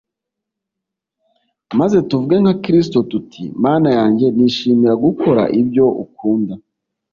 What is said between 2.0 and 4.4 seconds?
tuvuge nka Kristo tuti, “Mana yanjye